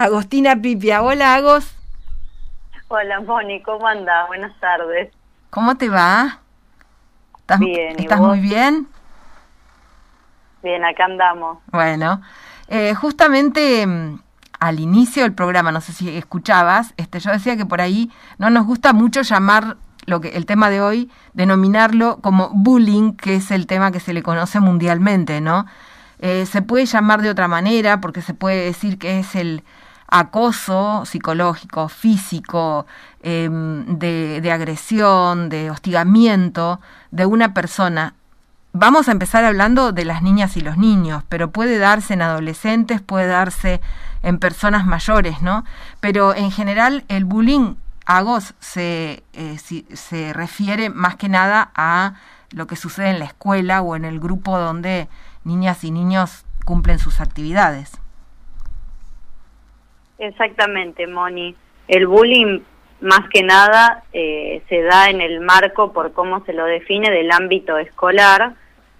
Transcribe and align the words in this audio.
Agostina 0.00 0.56
Pipia. 0.56 1.02
Hola, 1.02 1.34
Agos. 1.34 1.76
Hola, 2.88 3.20
Moni, 3.20 3.62
¿cómo 3.62 3.86
andas? 3.86 4.28
Buenas 4.28 4.58
tardes. 4.58 5.12
¿Cómo 5.50 5.76
te 5.76 5.90
va? 5.90 6.38
¿Estás, 7.40 7.58
bien, 7.58 8.00
¿estás 8.00 8.18
muy 8.18 8.40
bien? 8.40 8.88
Bien, 10.62 10.82
acá 10.86 11.04
andamos. 11.04 11.58
Bueno, 11.66 12.22
eh, 12.68 12.94
justamente 12.94 13.86
mm, 13.86 14.22
al 14.58 14.80
inicio 14.80 15.24
del 15.24 15.34
programa, 15.34 15.70
no 15.70 15.82
sé 15.82 15.92
si 15.92 16.16
escuchabas, 16.16 16.94
este, 16.96 17.20
yo 17.20 17.30
decía 17.30 17.58
que 17.58 17.66
por 17.66 17.82
ahí 17.82 18.10
no 18.38 18.48
nos 18.48 18.64
gusta 18.64 18.94
mucho 18.94 19.20
llamar 19.20 19.76
lo 20.06 20.22
que 20.22 20.28
el 20.28 20.46
tema 20.46 20.70
de 20.70 20.80
hoy, 20.80 21.10
denominarlo 21.34 22.20
como 22.22 22.48
bullying, 22.54 23.12
que 23.18 23.34
es 23.36 23.50
el 23.50 23.66
tema 23.66 23.92
que 23.92 24.00
se 24.00 24.14
le 24.14 24.22
conoce 24.22 24.60
mundialmente, 24.60 25.42
¿no? 25.42 25.66
Eh, 26.20 26.46
se 26.46 26.62
puede 26.62 26.86
llamar 26.86 27.20
de 27.20 27.28
otra 27.28 27.48
manera 27.48 28.00
porque 28.00 28.22
se 28.22 28.32
puede 28.32 28.64
decir 28.64 28.98
que 28.98 29.18
es 29.18 29.34
el 29.34 29.62
acoso 30.10 31.04
psicológico, 31.06 31.88
físico, 31.88 32.86
em, 33.22 33.98
de, 33.98 34.50
agresión, 34.52 35.48
de 35.48 35.70
hostigamiento 35.70 36.80
de 37.10 37.26
una 37.26 37.54
persona. 37.54 38.14
Vamos 38.72 39.08
a 39.08 39.12
empezar 39.12 39.44
hablando 39.44 39.92
de 39.92 40.04
las 40.04 40.22
niñas 40.22 40.56
y 40.56 40.60
los 40.60 40.76
niños, 40.76 41.24
pero 41.28 41.50
puede 41.50 41.78
darse 41.78 42.14
en 42.14 42.22
adolescentes, 42.22 43.00
puede 43.00 43.26
darse 43.26 43.80
en 44.22 44.38
personas 44.38 44.86
mayores, 44.86 45.42
¿no? 45.42 45.64
Pero 46.00 46.34
en 46.34 46.50
general 46.50 47.04
el 47.08 47.24
bullying, 47.24 47.76
agos, 48.06 48.54
se, 48.60 49.24
eh, 49.32 49.58
se 49.58 50.32
refiere 50.32 50.90
más 50.90 51.16
que 51.16 51.28
nada 51.28 51.70
a 51.74 52.14
lo 52.50 52.66
que 52.66 52.76
sucede 52.76 53.10
en 53.10 53.18
la 53.20 53.24
escuela 53.26 53.82
o 53.82 53.96
en 53.96 54.04
el 54.04 54.20
grupo 54.20 54.58
donde 54.58 55.08
niñas 55.44 55.84
y 55.84 55.90
niños 55.90 56.44
cumplen 56.64 56.98
sus 56.98 57.20
actividades. 57.20 57.99
Exactamente, 60.20 61.06
Moni. 61.06 61.56
El 61.88 62.06
bullying, 62.06 62.60
más 63.00 63.28
que 63.30 63.42
nada, 63.42 64.04
eh, 64.12 64.62
se 64.68 64.82
da 64.82 65.08
en 65.08 65.22
el 65.22 65.40
marco, 65.40 65.92
por 65.92 66.12
cómo 66.12 66.44
se 66.44 66.52
lo 66.52 66.66
define, 66.66 67.10
del 67.10 67.32
ámbito 67.32 67.78
escolar, 67.78 68.52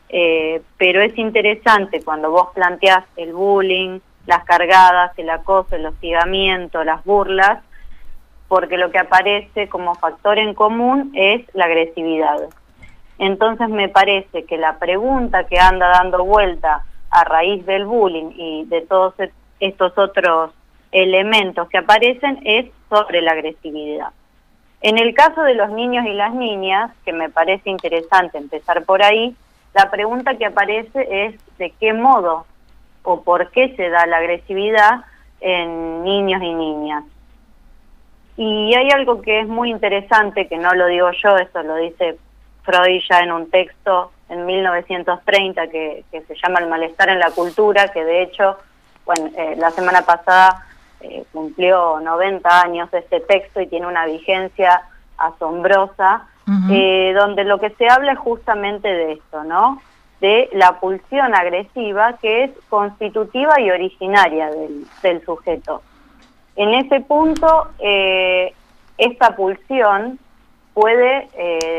eh, 0.08 0.62
pero 0.78 1.02
es 1.02 1.16
interesante 1.18 2.02
cuando 2.02 2.30
vos 2.30 2.48
planteás 2.54 3.04
el 3.16 3.34
bullying, 3.34 4.00
las 4.26 4.44
cargadas, 4.44 5.12
el 5.18 5.28
acoso, 5.28 5.76
el 5.76 5.86
hostigamiento, 5.86 6.82
las 6.84 7.04
burlas, 7.04 7.62
porque 8.48 8.78
lo 8.78 8.90
que 8.90 8.98
aparece 8.98 9.68
como 9.68 9.94
factor 9.96 10.38
en 10.38 10.54
común 10.54 11.12
es 11.14 11.42
la 11.54 11.66
agresividad. 11.66 12.48
Entonces 13.18 13.68
me 13.68 13.90
parece 13.90 14.46
que 14.46 14.56
la 14.56 14.78
pregunta 14.78 15.44
que 15.44 15.60
anda 15.60 15.88
dando 15.88 16.24
vuelta 16.24 16.82
a 17.10 17.24
raíz 17.24 17.64
del 17.66 17.84
bullying 17.84 18.30
y 18.34 18.64
de 18.64 18.80
todos 18.80 19.14
estos 19.60 19.98
otros 19.98 20.52
elementos 20.92 21.68
que 21.68 21.78
aparecen 21.78 22.40
es 22.44 22.66
sobre 22.88 23.22
la 23.22 23.32
agresividad. 23.32 24.08
En 24.82 24.98
el 24.98 25.14
caso 25.14 25.42
de 25.42 25.54
los 25.54 25.70
niños 25.70 26.06
y 26.06 26.14
las 26.14 26.34
niñas, 26.34 26.90
que 27.04 27.12
me 27.12 27.28
parece 27.28 27.68
interesante 27.68 28.38
empezar 28.38 28.84
por 28.84 29.02
ahí, 29.02 29.36
la 29.74 29.90
pregunta 29.90 30.36
que 30.36 30.46
aparece 30.46 31.26
es 31.26 31.34
de 31.58 31.72
qué 31.78 31.92
modo 31.92 32.46
o 33.02 33.22
por 33.22 33.50
qué 33.50 33.74
se 33.76 33.88
da 33.90 34.06
la 34.06 34.16
agresividad 34.16 35.04
en 35.40 36.02
niños 36.02 36.42
y 36.42 36.54
niñas. 36.54 37.04
Y 38.36 38.74
hay 38.74 38.90
algo 38.90 39.20
que 39.20 39.40
es 39.40 39.48
muy 39.48 39.70
interesante, 39.70 40.48
que 40.48 40.56
no 40.56 40.74
lo 40.74 40.86
digo 40.86 41.10
yo, 41.22 41.36
eso 41.36 41.62
lo 41.62 41.76
dice 41.76 42.16
Freud 42.62 43.02
ya 43.08 43.20
en 43.20 43.32
un 43.32 43.50
texto 43.50 44.12
en 44.30 44.46
1930 44.46 45.68
que, 45.68 46.04
se 46.10 46.34
llama 46.42 46.60
El 46.60 46.68
malestar 46.68 47.10
en 47.10 47.18
la 47.18 47.30
cultura, 47.32 47.88
que 47.88 48.04
de 48.04 48.22
hecho, 48.22 48.56
bueno, 49.04 49.30
eh, 49.36 49.56
la 49.58 49.70
semana 49.70 50.02
pasada 50.02 50.66
eh, 51.02 51.24
cumplió 51.32 51.98
90 52.00 52.60
años 52.60 52.88
este 52.92 53.20
texto 53.20 53.60
y 53.60 53.66
tiene 53.68 53.86
una 53.86 54.04
vigencia 54.04 54.82
asombrosa, 55.16 56.26
eh, 56.68 57.14
donde 57.14 57.44
lo 57.44 57.60
que 57.60 57.70
se 57.70 57.88
habla 57.88 58.12
es 58.12 58.18
justamente 58.18 58.88
de 58.88 59.12
esto, 59.12 59.44
¿no? 59.44 59.80
De 60.20 60.50
la 60.52 60.80
pulsión 60.80 61.32
agresiva 61.34 62.14
que 62.14 62.44
es 62.44 62.50
constitutiva 62.68 63.60
y 63.60 63.70
originaria 63.70 64.50
del, 64.50 65.24
sujeto. 65.24 65.82
En 66.56 66.74
ese 66.74 67.00
punto, 67.02 67.68
eh, 67.78 68.52
esta 68.98 69.36
pulsión 69.36 70.18
puede 70.74 71.28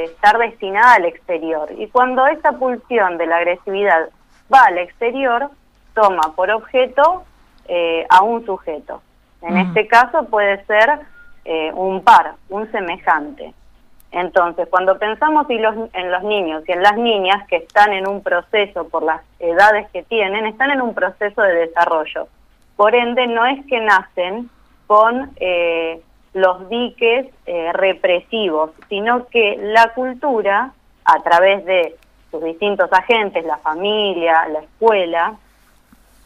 estar 0.06 0.38
destinada 0.38 0.94
al 0.94 1.06
exterior. 1.06 1.70
Y 1.78 1.88
cuando 1.88 2.26
esta 2.28 2.53
pulsión 2.53 3.18
de 3.18 3.26
la 3.26 3.38
agresividad 3.38 4.09
va 4.53 4.62
al 4.68 4.78
exterior, 4.78 5.50
toma 5.94 6.34
por 6.36 6.50
objeto 6.50 7.24
a 8.09 8.24
un 8.24 8.46
sujeto. 8.46 9.02
En 9.41 9.57
este 9.57 9.88
caso 9.88 10.25
puede 10.25 10.63
ser 10.66 11.00
eh, 11.46 11.72
un 11.74 12.03
par, 12.03 12.34
un 12.50 12.72
semejante. 12.72 13.53
Entonces, 14.12 14.68
cuando 14.69 15.00
pensamos 15.00 15.47
en 15.50 16.12
los 16.12 16.24
niños 16.24 16.63
y 16.68 16.72
en 16.74 16.84
las 16.84 16.97
niñas 16.97 17.47
que 17.47 17.57
están 17.57 17.94
en 17.94 18.07
un 18.07 18.22
proceso 18.22 18.88
por 18.90 19.03
las 19.03 19.22
edades 19.40 19.90
que 19.91 20.03
tienen, 20.03 20.46
están 20.46 20.69
en 20.72 20.81
un 20.81 20.94
proceso 20.94 21.41
de 21.41 21.53
desarrollo. 21.53 22.28
Por 22.75 22.94
ende, 22.94 23.28
no 23.28 23.46
es 23.46 23.66
que 23.68 23.79
nacen 23.79 24.50
con 24.85 25.31
eh, 25.38 26.02
los 26.34 26.68
diques 26.68 27.28
eh, 27.46 27.72
represivos, 27.73 28.72
sino 28.90 29.28
que 29.28 29.58
la 29.62 29.94
cultura, 29.94 30.72
a 31.06 31.23
través 31.23 31.63
de 31.66 31.96
sus 32.31 32.44
distintos 32.44 32.91
agentes, 32.91 33.46
la 33.46 33.58
familia, 33.58 34.47
la 34.50 34.59
escuela, 34.59 35.35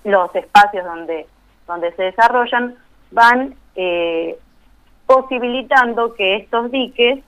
los 0.03 0.33
espacios 0.35 0.85
donde, 0.85 1.27
donde 1.67 1.91
se 1.93 2.03
desarrollan, 2.03 2.75
van 3.15 3.55
eh, 3.75 4.37
posibilitando 5.07 6.13
que 6.13 6.35
estos 6.35 6.69
diques 6.69 7.19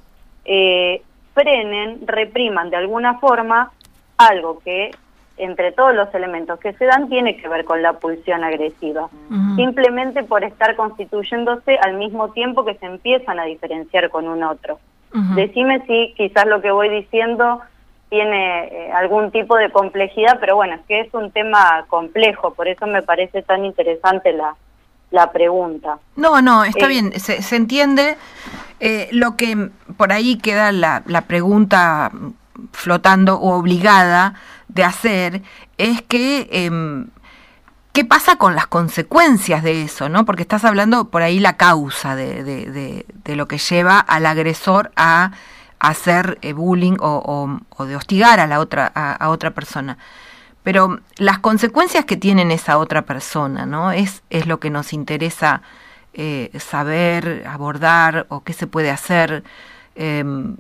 eh, 0.46 1.02
frenen, 1.34 2.06
repriman 2.06 2.70
de 2.70 2.76
alguna 2.76 3.20
forma 3.20 3.72
algo 4.18 4.60
que 4.60 4.92
entre 5.38 5.72
todos 5.72 5.96
los 5.96 6.14
elementos 6.14 6.60
que 6.60 6.74
se 6.74 6.86
dan 6.86 7.10
tiene 7.10 7.38
que 7.38 7.48
ver 7.48 7.64
con 7.64 7.82
la 7.82 7.94
pulsión 7.94 8.44
agresiva, 8.44 9.08
simplemente 9.56 10.24
por 10.24 10.44
estar 10.44 10.76
constituyéndose 10.76 11.78
al 11.78 11.94
mismo 11.94 12.32
tiempo 12.32 12.66
que 12.66 12.74
se 12.76 12.88
empiezan 12.88 13.40
a 13.40 13.44
diferenciar 13.44 14.10
con 14.10 14.28
un 14.28 14.44
otro. 14.44 14.80
Decime 15.36 15.86
si 15.86 16.14
quizás 16.18 16.48
lo 16.48 16.60
que 16.62 16.72
voy 16.72 16.90
diciendo 16.90 17.62
tiene 18.10 18.66
eh, 18.66 18.92
algún 18.94 19.32
tipo 19.32 19.56
de 19.56 19.70
complejidad, 19.70 20.38
pero 20.40 20.56
bueno, 20.56 20.76
es 20.76 20.82
que 20.88 21.02
es 21.02 21.14
un 21.14 21.32
tema 21.32 21.86
complejo, 21.88 22.54
por 22.54 22.68
eso 22.68 22.88
me 22.88 23.04
parece 23.04 23.42
tan 23.44 23.64
interesante 23.66 24.34
la, 24.34 24.56
la 25.12 25.32
pregunta. 25.32 26.00
No, 26.16 26.42
no, 26.42 26.64
está 26.64 26.86
eh, 26.86 26.90
bien, 26.90 27.20
se, 27.20 27.56
entiende. 27.56 28.18
Eh, 28.80 29.10
lo 29.12 29.36
que 29.36 29.70
por 29.96 30.12
ahí 30.12 30.38
queda 30.38 30.72
la, 30.72 31.04
la 31.06 31.22
pregunta 31.22 32.12
flotando 32.72 33.40
o 33.40 33.58
obligada 33.58 34.36
de 34.68 34.84
hacer 34.84 35.42
es 35.78 36.02
que 36.02 36.48
em, 36.52 37.08
qué 37.94 38.06
pasa 38.06 38.36
con 38.36 38.56
las 38.56 38.68
consecuencias 38.68 39.64
de 39.64 39.84
eso, 39.84 40.10
¿no? 40.10 40.26
Porque 40.26 40.44
estás 40.44 40.66
hablando 40.66 41.06
por 41.06 41.22
ahí 41.22 41.40
la 41.40 41.58
causa 41.58 42.16
de, 42.16 42.44
de, 42.44 43.06
de, 43.24 43.36
lo 43.36 43.48
que 43.48 43.58
lleva 43.58 44.00
al 44.00 44.26
agresor 44.26 44.92
a 44.96 45.32
hacer 45.80 46.38
eh, 46.42 46.54
bullying 46.54 46.98
o, 47.00 47.60
o, 47.70 47.86
de 47.86 47.96
hostigar 47.96 48.40
a 48.40 48.48
la 48.48 48.60
otra 48.60 48.88
a 48.88 49.30
otra 49.30 49.52
persona. 49.52 49.98
Pero 50.68 51.00
las 51.16 51.40
consecuencias 51.40 52.04
que 52.04 52.18
tienen 52.18 52.52
esa 52.52 52.78
otra 52.78 53.04
persona, 53.04 53.66
¿no? 53.66 53.94
Es, 53.94 54.22
es 54.30 54.48
lo 54.48 54.60
que 54.60 54.70
nos 54.70 54.92
interesa 54.92 55.62
eh, 56.14 56.50
saber, 56.60 57.46
abordar 57.48 58.26
o 58.28 58.44
qué 58.44 58.52
se 58.52 58.68
puede 58.68 58.92
hacer. 58.92 59.44
Em, 59.96 60.58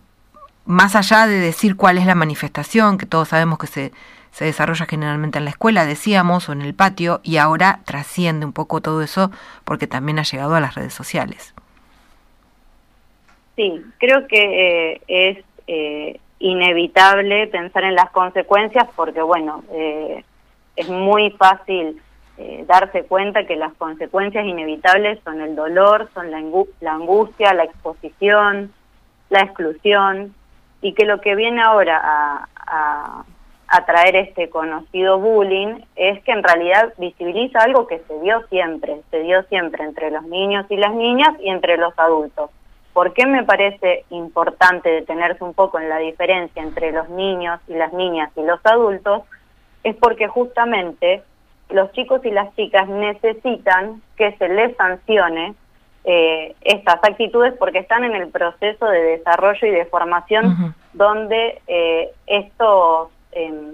más 0.63 0.95
allá 0.95 1.28
de 1.28 1.38
decir 1.38 1.75
cuál 1.75 1.97
es 1.97 2.06
la 2.06 2.16
manifestación, 2.16 2.97
que 2.97 3.06
todos 3.06 3.28
sabemos 3.28 3.59
que 3.59 3.68
se, 3.68 3.91
se 4.31 4.45
desarrolla 4.45 4.85
generalmente 4.85 5.40
en 5.40 5.44
la 5.44 5.51
escuela, 5.51 5.85
decíamos, 5.85 6.47
o 6.47 6.53
en 6.53 6.62
el 6.62 6.74
patio, 6.74 7.19
y 7.22 7.35
ahora 7.35 7.81
trasciende 7.84 8.45
un 8.45 8.53
poco 8.53 8.79
todo 8.79 9.01
eso 9.01 9.29
porque 9.66 9.88
también 9.88 10.19
ha 10.19 10.24
llegado 10.24 10.56
a 10.56 10.62
las 10.62 10.75
redes 10.75 10.94
sociales. 10.94 11.54
Sí, 13.57 13.83
creo 13.98 14.25
que 14.25 14.94
eh, 14.94 15.01
es 15.09 15.45
eh, 15.68 16.21
inevitable 16.39 17.48
pensar 17.48 17.84
en 17.84 17.95
las 17.95 18.10
consecuencias 18.12 18.88
porque, 18.95 19.22
bueno, 19.22 19.63
eh, 19.72 20.24
es 20.75 20.89
muy 20.89 21.31
fácil 21.31 22.01
eh, 22.38 22.63
darse 22.68 23.04
cuenta 23.04 23.45
que 23.45 23.56
las 23.56 23.74
consecuencias 23.74 24.45
inevitables 24.45 25.19
son 25.24 25.42
el 25.42 25.56
dolor, 25.56 26.10
son 26.13 26.30
la, 26.30 26.42
la 26.81 26.94
angustia, 26.94 27.54
la 27.54 27.63
exposición, 27.63 28.72
la 29.30 29.42
exclusión, 29.42 30.36
y 30.81 30.94
que 30.94 31.06
lo 31.06 31.19
que 31.19 31.36
viene 31.36 31.62
ahora 31.62 32.00
a, 32.01 32.48
a, 32.56 33.25
a, 33.68 33.86
traer 33.86 34.16
este 34.16 34.50
conocido 34.50 35.18
bullying 35.18 35.80
es 35.95 36.22
que 36.24 36.31
en 36.31 36.44
realidad 36.44 36.94
visibiliza 37.00 37.60
algo 37.60 37.88
que 37.88 38.00
se 38.07 38.19
dio 38.19 38.45
siempre, 38.50 39.01
se 39.10 39.22
dio 39.22 39.42
siempre 39.44 39.83
entre 39.83 40.12
los 40.12 40.24
niños 40.24 40.68
y 40.69 40.78
las 40.78 40.94
niñas 40.94 41.33
y 41.40 41.50
entre 41.50 41.78
los 41.78 41.98
adultos. 41.98 42.51
¿Por 42.97 43.13
qué 43.13 43.27
me 43.27 43.44
parece 43.44 44.05
importante 44.09 44.89
detenerse 44.89 45.44
un 45.44 45.53
poco 45.53 45.79
en 45.79 45.88
la 45.88 45.99
diferencia 45.99 46.63
entre 46.63 46.91
los 46.91 47.07
niños 47.09 47.59
y 47.67 47.75
las 47.75 47.94
niñas 47.94 48.31
y 48.35 48.41
los 48.41 48.59
adultos? 48.63 49.21
Es 49.83 49.95
porque 49.97 50.27
justamente 50.27 51.21
los 51.69 51.91
chicos 51.91 52.25
y 52.25 52.31
las 52.31 52.55
chicas 52.55 52.89
necesitan 52.89 54.01
que 54.15 54.35
se 54.38 54.49
les 54.49 54.75
sancione 54.77 55.53
eh, 56.05 56.55
estas 56.61 56.95
actitudes 57.03 57.53
porque 57.59 57.77
están 57.77 58.03
en 58.03 58.15
el 58.15 58.29
proceso 58.29 58.88
de 58.88 59.17
desarrollo 59.17 59.67
y 59.67 59.69
de 59.69 59.85
formación 59.85 60.73
donde 60.94 61.61
eh, 61.67 62.09
estos, 62.25 63.09
em, 63.31 63.73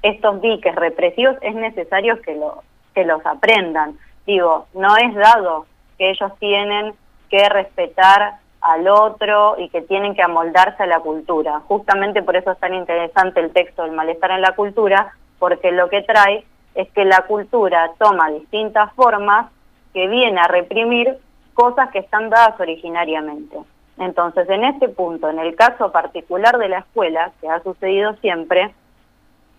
estos 0.00 0.40
diques 0.40 0.74
represivos 0.74 1.36
es 1.42 1.54
necesario 1.54 2.22
que, 2.22 2.34
lo, 2.34 2.62
que 2.94 3.04
los 3.04 3.20
aprendan. 3.26 3.98
Digo, 4.26 4.66
no 4.72 4.96
es 4.96 5.14
dado 5.14 5.66
que 5.98 6.08
ellos 6.08 6.32
tienen 6.38 6.94
que 7.28 7.46
respetar 7.50 8.45
al 8.66 8.88
otro 8.88 9.56
y 9.58 9.68
que 9.68 9.82
tienen 9.82 10.14
que 10.14 10.22
amoldarse 10.22 10.82
a 10.82 10.86
la 10.86 11.00
cultura. 11.00 11.60
Justamente 11.68 12.22
por 12.22 12.36
eso 12.36 12.50
es 12.50 12.58
tan 12.58 12.74
interesante 12.74 13.40
el 13.40 13.52
texto 13.52 13.82
del 13.82 13.92
malestar 13.92 14.32
en 14.32 14.42
la 14.42 14.56
cultura, 14.56 15.12
porque 15.38 15.70
lo 15.70 15.88
que 15.88 16.02
trae 16.02 16.44
es 16.74 16.88
que 16.90 17.04
la 17.04 17.22
cultura 17.22 17.92
toma 17.98 18.30
distintas 18.30 18.92
formas 18.94 19.50
que 19.94 20.08
viene 20.08 20.40
a 20.40 20.48
reprimir 20.48 21.16
cosas 21.54 21.90
que 21.90 22.00
están 22.00 22.28
dadas 22.28 22.58
originariamente. 22.60 23.56
Entonces, 23.98 24.48
en 24.50 24.64
este 24.64 24.88
punto, 24.88 25.30
en 25.30 25.38
el 25.38 25.54
caso 25.54 25.92
particular 25.92 26.58
de 26.58 26.68
la 26.68 26.80
escuela, 26.80 27.32
que 27.40 27.48
ha 27.48 27.62
sucedido 27.62 28.14
siempre, 28.16 28.74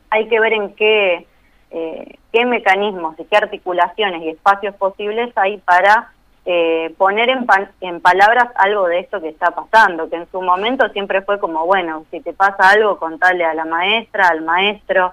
hay 0.10 0.28
que 0.28 0.40
ver 0.40 0.54
en 0.54 0.76
qué, 0.76 1.26
eh, 1.72 2.16
qué 2.32 2.46
mecanismos 2.46 3.18
y 3.20 3.26
qué 3.26 3.38
articulaciones 3.38 4.22
y 4.22 4.30
espacios 4.30 4.76
posibles 4.76 5.32
hay 5.38 5.58
para 5.58 6.12
eh, 6.50 6.96
poner 6.98 7.28
en, 7.28 7.46
en 7.82 8.00
palabras 8.00 8.48
algo 8.56 8.88
de 8.88 9.00
esto 9.00 9.20
que 9.20 9.28
está 9.28 9.52
pasando, 9.52 10.10
que 10.10 10.16
en 10.16 10.32
su 10.32 10.42
momento 10.42 10.88
siempre 10.90 11.22
fue 11.22 11.42
como, 11.42 11.66
bueno, 11.66 12.06
si 12.10 12.22
te 12.22 12.32
pasa 12.32 12.70
algo, 12.70 12.98
contale 12.98 13.44
a 13.44 13.54
la 13.54 13.66
maestra, 13.66 14.30
al 14.30 14.44
maestro, 14.44 15.12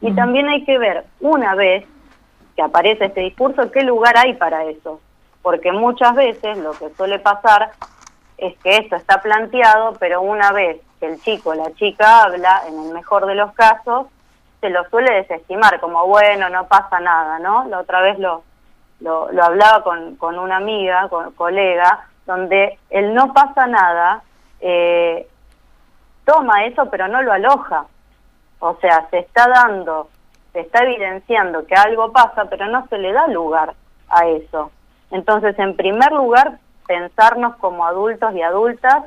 y 0.00 0.12
también 0.12 0.48
hay 0.48 0.64
que 0.64 0.78
ver, 0.78 1.04
una 1.20 1.54
vez 1.54 1.84
que 2.56 2.62
aparece 2.62 3.04
este 3.04 3.20
discurso, 3.20 3.70
qué 3.70 3.84
lugar 3.84 4.16
hay 4.18 4.34
para 4.34 4.64
eso. 4.64 5.00
Porque 5.40 5.70
muchas 5.70 6.16
veces 6.16 6.58
lo 6.58 6.72
que 6.72 6.90
suele 6.96 7.20
pasar 7.20 7.70
es 8.36 8.58
que 8.58 8.78
esto 8.78 8.96
está 8.96 9.22
planteado, 9.22 9.92
pero 10.00 10.20
una 10.20 10.50
vez 10.50 10.80
que 10.98 11.06
el 11.06 11.22
chico 11.22 11.50
o 11.50 11.54
la 11.54 11.72
chica 11.74 12.24
habla, 12.24 12.62
en 12.66 12.86
el 12.86 12.92
mejor 12.92 13.26
de 13.26 13.36
los 13.36 13.52
casos, 13.52 14.08
se 14.60 14.68
lo 14.68 14.82
suele 14.90 15.14
desestimar, 15.14 15.78
como 15.78 16.08
bueno, 16.08 16.48
no 16.48 16.66
pasa 16.66 16.98
nada, 16.98 17.38
¿no? 17.38 17.68
La 17.68 17.78
otra 17.78 18.00
vez 18.00 18.18
lo, 18.18 18.42
lo, 19.02 19.28
hablaba 19.42 19.82
con, 19.82 20.16
con, 20.16 20.38
una 20.38 20.56
amiga, 20.56 21.08
con 21.08 21.32
colega, 21.32 22.06
donde 22.26 22.78
el 22.90 23.14
no 23.14 23.32
pasa 23.32 23.66
nada 23.66 24.22
eh, 24.60 25.26
toma 26.24 26.64
eso, 26.64 26.88
pero 26.90 27.08
no 27.08 27.22
lo 27.22 27.32
aloja. 27.32 27.86
O 28.60 28.76
sea, 28.80 29.08
se 29.10 29.18
está 29.18 29.48
dando, 29.48 30.08
se 30.52 30.60
está 30.60 30.84
evidenciando 30.84 31.66
que 31.66 31.74
algo 31.74 32.12
pasa, 32.12 32.44
pero 32.46 32.68
no 32.68 32.86
se 32.88 32.98
le 32.98 33.12
da 33.12 33.26
lugar 33.28 33.74
a 34.08 34.26
eso. 34.28 34.70
Entonces, 35.10 35.58
en 35.58 35.76
primer 35.76 36.12
lugar, 36.12 36.58
pensarnos 36.86 37.56
como 37.56 37.84
adultos 37.84 38.34
y 38.34 38.42
adultas 38.42 39.04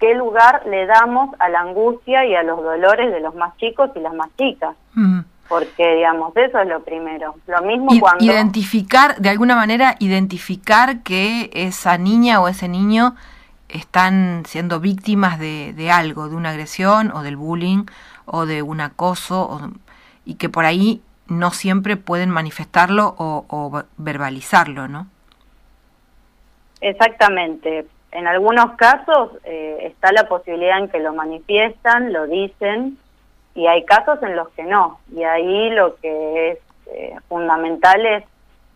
qué 0.00 0.14
lugar 0.14 0.66
le 0.66 0.84
damos 0.86 1.30
a 1.38 1.48
la 1.48 1.60
angustia 1.60 2.24
y 2.26 2.34
a 2.34 2.42
los 2.42 2.60
dolores 2.60 3.12
de 3.12 3.20
los 3.20 3.36
más 3.36 3.56
chicos 3.58 3.90
y 3.94 4.00
las 4.00 4.12
más 4.12 4.34
chicas. 4.36 4.74
Mm. 4.94 5.20
Porque, 5.48 5.96
digamos, 5.96 6.34
eso 6.36 6.58
es 6.60 6.68
lo 6.68 6.82
primero. 6.82 7.34
Lo 7.46 7.62
mismo 7.62 7.90
cuando... 8.00 8.24
Identificar, 8.24 9.16
de 9.16 9.28
alguna 9.28 9.54
manera, 9.54 9.96
identificar 9.98 11.02
que 11.02 11.50
esa 11.52 11.98
niña 11.98 12.40
o 12.40 12.48
ese 12.48 12.68
niño 12.68 13.14
están 13.68 14.44
siendo 14.46 14.80
víctimas 14.80 15.38
de, 15.38 15.72
de 15.74 15.90
algo, 15.90 16.28
de 16.28 16.36
una 16.36 16.50
agresión 16.50 17.12
o 17.12 17.22
del 17.22 17.36
bullying 17.36 17.84
o 18.24 18.46
de 18.46 18.62
un 18.62 18.80
acoso 18.80 19.72
y 20.24 20.34
que 20.34 20.48
por 20.48 20.64
ahí 20.64 21.02
no 21.28 21.50
siempre 21.50 21.96
pueden 21.96 22.30
manifestarlo 22.30 23.14
o, 23.18 23.82
verbalizarlo, 23.96 24.88
¿no? 24.88 25.06
Exactamente. 26.80 27.86
En 28.10 28.26
algunos 28.26 28.72
casos 28.76 29.30
eh, 29.44 29.78
está 29.82 30.12
la 30.12 30.28
posibilidad 30.28 30.78
en 30.78 30.88
que 30.88 31.00
lo 31.00 31.14
manifiestan, 31.14 32.12
lo 32.12 32.26
dicen, 32.26 32.98
y 33.54 33.66
hay 33.66 33.84
casos 33.84 34.22
en 34.22 34.36
los 34.36 34.48
que 34.50 34.64
no. 34.64 34.98
Y 35.14 35.22
ahí 35.24 35.70
lo 35.70 35.96
que 35.96 36.50
es 36.50 36.58
eh, 36.86 37.16
fundamental 37.28 38.04
es 38.04 38.24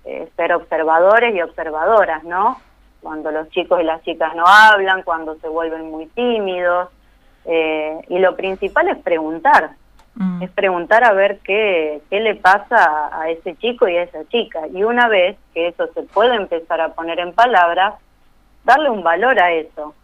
eh, 0.05 0.28
ser 0.37 0.52
observadores 0.52 1.34
y 1.34 1.43
observadoras, 1.43 2.25
¿no? 2.25 2.61
Cuando 3.00 3.31
los 3.31 3.49
chicos 3.50 3.81
y 3.81 3.84
las 3.84 4.02
chicas 4.02 4.34
no 4.34 4.44
hablan, 4.46 5.02
cuando 5.02 5.37
se 5.37 5.49
vuelven 5.49 5.90
muy 5.90 6.06
tímidos, 6.06 6.88
eh, 7.44 8.00
y 8.08 8.19
lo 8.19 8.37
principal 8.37 8.88
es 8.88 8.99
preguntar, 8.99 9.70
mm. 10.14 10.43
es 10.43 10.50
preguntar 10.50 11.05
a 11.05 11.12
ver 11.12 11.38
qué, 11.44 12.02
qué 12.11 12.20
le 12.20 12.34
pasa 12.34 13.11
a 13.12 13.31
ese 13.31 13.56
chico 13.56 13.88
y 13.88 13.96
a 13.96 14.02
esa 14.02 14.26
chica. 14.28 14.67
Y 14.69 14.82
una 14.82 15.08
vez 15.08 15.37
que 15.55 15.69
eso 15.69 15.87
se 15.94 16.02
puede 16.02 16.34
empezar 16.34 16.81
a 16.81 16.94
poner 16.94 17.20
en 17.20 17.32
palabras, 17.32 17.94
darle 18.64 18.90
un 18.90 19.02
valor 19.02 19.40
a 19.40 19.52
eso, 19.52 19.94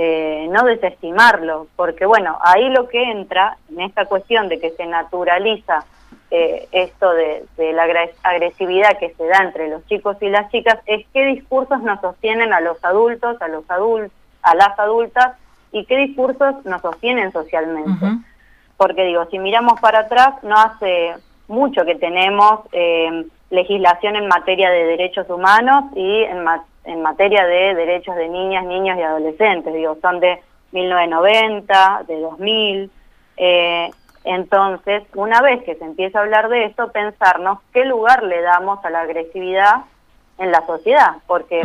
eh, 0.00 0.46
no 0.52 0.62
desestimarlo, 0.62 1.66
porque 1.74 2.06
bueno, 2.06 2.38
ahí 2.40 2.68
lo 2.68 2.88
que 2.88 3.02
entra 3.02 3.56
en 3.68 3.80
esta 3.80 4.04
cuestión 4.04 4.48
de 4.48 4.60
que 4.60 4.70
se 4.70 4.86
naturaliza 4.86 5.84
eh, 6.30 6.68
esto 6.70 7.12
de, 7.14 7.44
de, 7.56 7.72
la 7.72 7.82
agresividad 8.22 8.96
que 9.00 9.12
se 9.14 9.26
da 9.26 9.38
entre 9.38 9.68
los 9.68 9.84
chicos 9.86 10.16
y 10.20 10.28
las 10.28 10.52
chicas 10.52 10.78
es 10.86 11.04
qué 11.12 11.24
discursos 11.24 11.82
nos 11.82 12.00
sostienen 12.00 12.52
a 12.52 12.60
los 12.60 12.78
adultos, 12.84 13.42
a 13.42 13.48
los 13.48 13.68
adultos, 13.68 14.12
a 14.42 14.54
las 14.54 14.78
adultas 14.78 15.36
y 15.72 15.84
qué 15.84 15.96
discursos 15.96 16.64
nos 16.64 16.80
sostienen 16.80 17.32
socialmente. 17.32 18.06
Porque 18.76 19.02
digo, 19.02 19.26
si 19.32 19.40
miramos 19.40 19.80
para 19.80 20.00
atrás, 20.00 20.40
no 20.44 20.54
hace 20.56 21.14
mucho 21.48 21.84
que 21.84 21.96
tenemos 21.96 22.60
eh, 22.70 23.26
legislación 23.50 24.14
en 24.14 24.28
materia 24.28 24.70
de 24.70 24.84
derechos 24.84 25.28
humanos 25.28 25.86
y 25.96 26.22
en, 26.22 26.44
en 26.84 27.02
materia 27.02 27.44
de 27.44 27.74
derechos 27.74 28.16
de 28.16 28.28
niñas, 28.28 28.64
niños 28.64 28.98
y 28.98 29.02
adolescentes. 29.02 29.72
Digo, 29.74 29.96
son 30.00 30.20
de 30.20 30.42
1990, 30.72 32.04
de 32.06 32.20
2000. 32.20 32.90
Eh, 33.36 33.90
entonces, 34.24 35.04
una 35.14 35.40
vez 35.40 35.62
que 35.64 35.74
se 35.76 35.84
empieza 35.84 36.18
a 36.18 36.22
hablar 36.22 36.48
de 36.48 36.64
esto, 36.64 36.90
pensarnos 36.92 37.60
qué 37.72 37.84
lugar 37.84 38.22
le 38.22 38.40
damos 38.42 38.84
a 38.84 38.90
la 38.90 39.00
agresividad 39.00 39.84
en 40.38 40.52
la 40.52 40.64
sociedad, 40.66 41.16
porque 41.26 41.62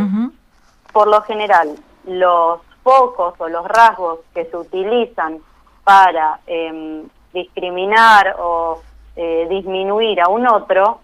por 0.91 1.07
lo 1.07 1.21
general 1.23 1.75
los 2.05 2.59
pocos 2.83 3.33
o 3.37 3.49
los 3.49 3.67
rasgos 3.67 4.19
que 4.33 4.45
se 4.45 4.57
utilizan 4.57 5.39
para 5.83 6.39
em, 6.47 7.07
discriminar 7.33 8.35
o 8.39 8.81
eh, 9.15 9.47
disminuir 9.49 10.21
a 10.21 10.29
un 10.29 10.47
otro 10.47 10.99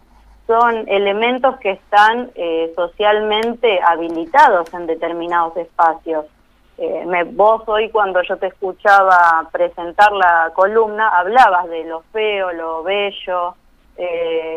son 0.50 0.90
elementos 0.90 1.58
que 1.60 1.72
están 1.74 2.32
eh, 2.34 2.74
socialmente 2.76 3.80
habilitados 3.86 4.74
en 4.74 4.88
determinados 4.88 5.56
espacios. 5.58 6.26
Eh, 6.80 7.06
me, 7.06 7.24
vos 7.24 7.62
hoy 7.68 7.92
cuando 7.92 8.20
yo 8.24 8.36
te 8.38 8.48
escuchaba 8.48 9.48
presentar 9.52 10.12
la 10.12 10.52
columna 10.56 11.08
hablabas 11.10 11.70
de 11.70 11.84
lo 11.84 12.02
feo, 12.12 12.52
lo 12.52 12.82
bello, 12.82 13.54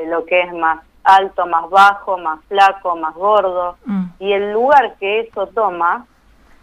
lo 0.07 0.25
que 0.25 0.41
es 0.41 0.53
más 0.55 0.81
alto, 1.05 1.45
más 1.47 1.69
bajo, 1.69 2.17
más 2.17 2.43
flaco, 2.47 2.97
más 2.97 3.15
gordo, 3.15 3.77
mm. 3.85 4.05
y 4.21 4.33
el 4.33 4.53
lugar 4.53 4.95
que 4.99 5.21
eso 5.21 5.49
toma 5.49 6.07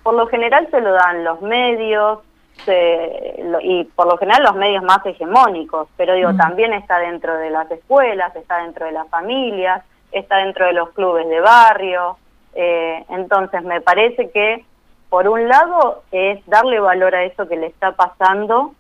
por 0.10 0.16
lo 0.16 0.26
general 0.28 0.68
se 0.72 0.82
lo 0.82 0.92
dan 0.92 1.24
los 1.24 1.40
medios 1.42 2.20
y 2.68 3.84
por 3.96 4.08
lo 4.08 4.18
general 4.18 4.44
los 4.44 4.56
medios 4.56 4.84
más 4.84 5.06
hegemónicos, 5.06 5.88
pero 5.98 6.14
digo, 6.14 6.34
también 6.36 6.74
está 6.74 7.00
dentro 7.00 7.36
de 7.38 7.50
las 7.50 7.70
escuelas, 7.72 8.36
está 8.36 8.64
dentro 8.64 8.86
de 8.86 8.92
las 8.92 9.08
familias, 9.10 9.84
está 10.12 10.38
dentro 10.38 10.66
de 10.66 10.74
los 10.74 10.90
clubes 10.90 11.28
de 11.28 11.40
barrio. 11.40 12.18
Eh, 12.54 13.06
entonces 13.10 13.64
me 13.64 13.82
parece 13.82 14.30
que 14.32 14.66
por 15.10 15.28
un 15.28 15.48
lado 15.48 16.04
es 16.12 16.46
darle 16.46 16.80
valor 16.80 17.16
a 17.16 17.24
eso 17.24 17.48
que 17.48 17.58
le 17.58 17.68
está 17.68 17.94
pasando 17.94 18.74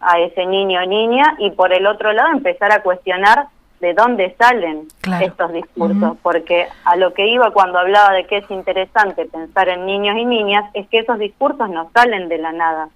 a 0.00 0.18
ese 0.20 0.46
niño 0.46 0.82
o 0.82 0.86
niña 0.86 1.36
y 1.38 1.50
por 1.50 1.72
el 1.72 1.86
otro 1.86 2.12
lado 2.12 2.32
empezar 2.32 2.72
a 2.72 2.82
cuestionar 2.82 3.48
de 3.80 3.92
dónde 3.92 4.34
salen 4.38 4.88
estos 5.20 5.52
discursos, 5.52 6.16
porque 6.22 6.68
a 6.84 6.96
lo 6.96 7.12
que 7.12 7.26
iba 7.26 7.50
cuando 7.50 7.78
hablaba 7.78 8.14
de 8.14 8.24
que 8.26 8.38
es 8.38 8.50
interesante 8.50 9.26
pensar 9.26 9.68
en 9.68 9.84
niños 9.84 10.16
y 10.16 10.24
niñas, 10.24 10.64
es 10.72 10.88
que 10.88 11.00
esos 11.00 11.18
discursos 11.18 11.68
no 11.68 11.90
salen 11.92 12.28
de 12.28 12.38
la 12.38 12.52
nada, 12.52 12.88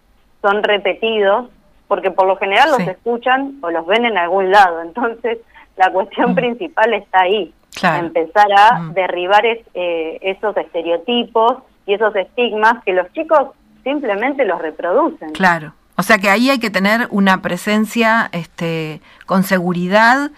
son 0.43 0.63
repetidos, 0.63 1.47
porque 1.87 2.11
por 2.11 2.27
lo 2.27 2.37
general 2.37 2.71
los 2.71 2.81
escuchan 2.81 3.59
o 3.63 3.71
los 3.71 3.87
ven 3.87 4.05
en 4.05 4.19
algún 4.19 4.51
lado, 4.51 4.83
entonces 4.83 5.39
la 5.77 5.91
cuestión 5.93 6.35
principal 6.35 6.93
está 6.95 7.21
ahí, 7.21 7.53
empezar 7.83 8.49
a 8.57 8.91
derribar 8.93 9.45
eh, 9.47 10.19
esos 10.23 10.57
estereotipos 10.57 11.59
y 11.87 11.95
esos 11.95 12.15
estigmas 12.17 12.83
que 12.85 12.93
los 12.93 13.11
chicos 13.13 13.51
simplemente 13.85 14.45
los 14.45 14.61
reproducen. 14.61 15.33
Claro. 15.33 15.73
O 15.97 16.03
sea 16.03 16.19
que 16.19 16.31
ahí 16.31 16.51
hay 16.51 16.59
que 16.61 16.71
tener 16.71 17.09
una 17.11 17.43
presencia 17.43 18.29
este, 18.33 19.01
con 19.27 19.43
seguridad 19.43 20.31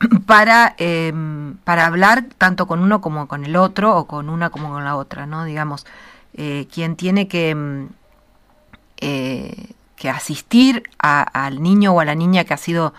para, 0.26 0.74
em, 0.78 1.56
para 1.58 1.86
hablar 1.86 2.24
tanto 2.38 2.66
con 2.66 2.80
uno 2.80 3.00
como 3.00 3.28
con 3.28 3.44
el 3.44 3.56
otro 3.56 3.96
o 3.96 4.06
con 4.06 4.28
una 4.28 4.50
como 4.50 4.70
con 4.70 4.84
la 4.84 4.96
otra, 4.96 5.26
¿no? 5.26 5.44
Digamos, 5.44 5.86
eh, 6.34 6.66
quien 6.72 6.96
tiene 6.96 7.28
que, 7.28 7.50
em, 7.50 7.88
eh, 8.98 9.70
que 9.96 10.10
asistir 10.10 10.84
al 10.98 11.62
niño 11.62 11.92
o 11.92 12.00
a 12.00 12.04
la 12.04 12.14
niña 12.14 12.44
que 12.44 12.54
ha 12.54 12.58
sido 12.58 12.92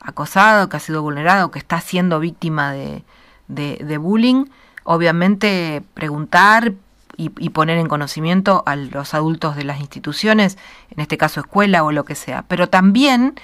acosado, 0.00 0.68
que 0.68 0.76
ha 0.76 0.80
sido 0.80 1.02
vulnerado, 1.02 1.50
que 1.50 1.58
está 1.58 1.80
siendo 1.80 2.20
víctima 2.20 2.72
de, 2.72 3.02
de, 3.48 3.98
bullying, 3.98 4.46
obviamente 4.84 5.82
preguntar 5.94 6.74
y, 7.16 7.32
y, 7.38 7.50
poner 7.50 7.78
en 7.78 7.88
conocimiento 7.88 8.62
a 8.66 8.76
los 8.76 9.14
adultos 9.14 9.56
de 9.56 9.64
las 9.64 9.80
instituciones, 9.80 10.58
en 10.90 11.00
este 11.00 11.16
caso 11.16 11.40
escuela 11.40 11.82
o 11.82 11.92
lo 11.92 12.04
que 12.04 12.14
sea, 12.14 12.44
pero 12.46 12.68
también 12.68 13.34